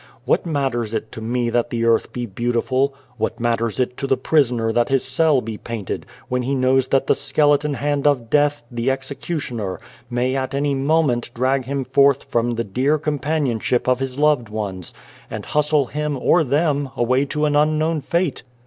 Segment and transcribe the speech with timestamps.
[0.25, 2.95] What matters it to me that the earth be beautiful?
[3.17, 7.05] What matters it to the prisoner that his cell be painted, when he knows that
[7.05, 9.79] the skeleton hand of Death, the executioner,
[10.09, 14.91] may at any moment drag him forth from the dear companionship of his loved ones,
[15.29, 18.41] and hustle him or them away to an unknown fate